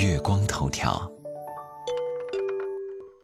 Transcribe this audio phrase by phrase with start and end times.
[0.00, 1.12] 月光头条。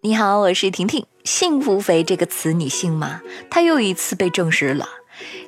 [0.02, 1.06] 你好，我是婷婷。
[1.24, 3.22] 幸福肥这个词你信吗？
[3.48, 4.86] 它又一次被证实了。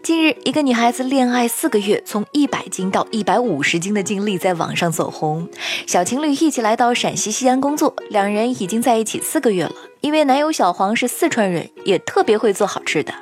[0.03, 5.47] 近日，一个女孩子恋爱四个月，从一百斤到一百五十斤的经历在网上走红。
[5.87, 9.75] 小情侣一起来到陕西西安工作，两人已经在一起四个月了。
[10.01, 13.13] 因为男友小黄是四川人，也特别会做好吃的。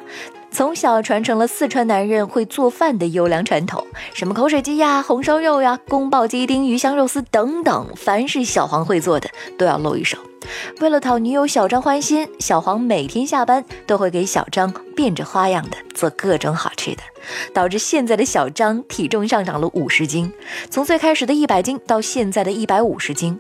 [0.57, 9.29] 从小传承了四川男人会做饭的优良传统，什么口水鸡呀、红烧肉呀、宫爆鸡丁、鱼香肉丝等等，凡是小黄会做的
[9.59, 10.17] 都要露一手。
[10.81, 17.03] 为了讨女友小张欢心，小黄每天下班都会给小张变着花样的做各种好吃的，
[17.53, 20.33] 导致现在的小张体重上涨了五十斤，
[20.71, 23.39] 从最开始的一百斤到现在的一百五十斤，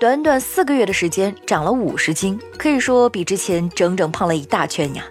[0.00, 5.04] 短短四个月的时间长了五十斤，可以说比之前整整胖了一大圈呀。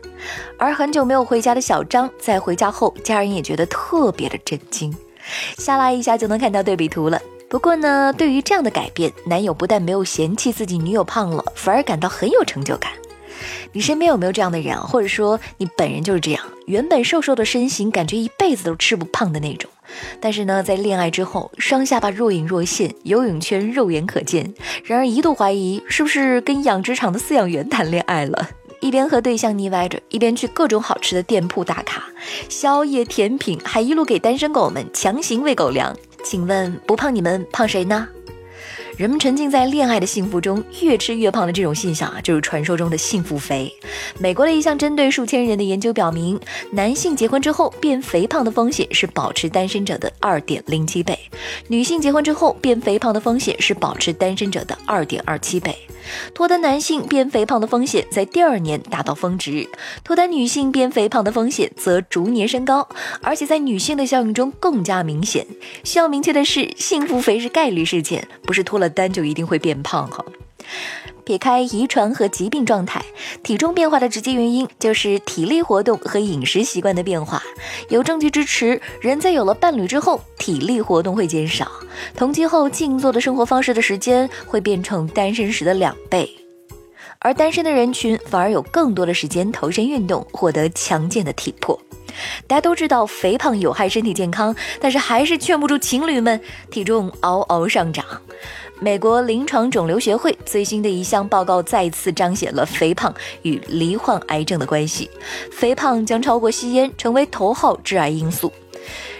[0.57, 4.93] 而很久没有回家的小张，在回家后，家人也觉得特别的震惊。
[5.57, 7.21] 下拉一下就能看到对比图了。
[7.49, 12.91] 不过呢，对于这样的改变，男友不但没有嫌弃自己女友胖了，反而感到很有成就感。
[13.71, 14.81] 你身边有没有这样的人啊？
[14.81, 19.69] 或者说你本人就是这样，原本瘦瘦的身形，感觉一辈子都吃不胖的那种。
[20.19, 24.53] 但是呢，在恋爱之后，双下巴若隐若现，游泳圈肉眼可见。
[24.83, 28.49] 然而一度怀疑是不是跟养殖场的饲养员谈恋爱了。
[28.81, 32.03] 一边和对象腻歪着，一边去各种好吃的店铺打卡，
[32.49, 35.95] 宵夜甜品，还一路给单身狗们强行喂狗粮。
[36.23, 38.07] 请问不胖你们胖谁呢？
[38.97, 43.71] 人们沉浸在恋爱的幸福中，越吃越胖的这种现象啊，就是传说中的幸福肥。
[44.17, 46.39] 美国的一项针对数千人的研究表明，
[46.71, 51.17] 男性结婚之后变肥胖的风险是保持单身者的二点零七倍，
[51.67, 55.77] 女性结婚之后变肥胖的风险是保持单身者的二点二七倍。
[56.33, 59.69] 脱单男性变肥胖的风险在第二年达到峰值，
[60.03, 62.87] 脱单女性变肥胖的风险则逐年升高，
[63.21, 65.45] 而且在女性的效应中更加明显。
[65.83, 70.23] 需要明确的是，幸福肥是概率事件，不是脱了单就一定会变胖哈。
[71.27, 73.03] 撇开遗传和疾病状态，
[73.43, 77.43] 体重变化的直接原因就是体力活动和饮食习惯的变化。
[77.89, 81.69] 有证据支持，人在有了伴侣之后，体力活动会减少。
[82.15, 86.33] 同居后静坐的生活方式的时间会变成单身时的两倍，
[87.19, 91.77] 而单身的人群反而有更多的时间投身运动，获得强健的体魄。
[92.47, 96.39] 大家都知道肥胖有害身体健康，但是还是劝不住情侣们
[96.71, 98.05] 体重嗷嗷上涨。
[98.79, 105.09] 美国临床肿瘤学会最新的一项报告再次彰显了肥胖与罹患癌症的关系，
[105.51, 108.51] 肥胖将超过吸烟成为头号致癌因素。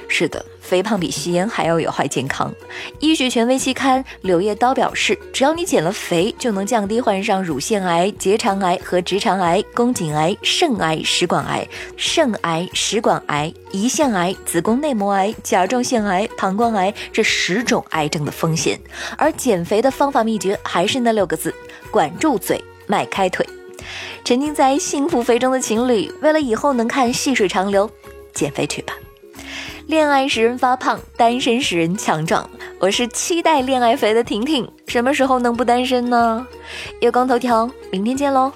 [0.08, 0.44] 是的。
[0.60, 2.54] 肥胖比吸烟还要有害健康。
[3.00, 18.78] 医学权威期刊《柳叶刀》表示，只要你减了肥，就能降低患上乳腺癌、结肠癌和直肠癌、宫颈癌、肾癌、食管癌、肾癌、食管癌、胰腺癌、子宫内膜癌、甲状腺癌、膀胱癌这十种癌症的风险。
[19.18, 21.56] 而减肥的方法秘诀还是那六个字：
[21.90, 23.48] 管住嘴，迈开腿。
[24.26, 27.90] 沉浸在幸福肥中的情侣，为了以后能看细水长流，
[28.34, 28.94] 减肥去吧。
[29.88, 32.48] 恋爱使人发胖，单身使人强壮。
[32.78, 36.46] 我是期待恋爱肥的婷婷，什么时候能不单身呢？
[37.00, 38.52] 月光头条，明天见喽。